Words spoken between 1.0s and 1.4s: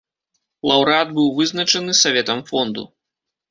быў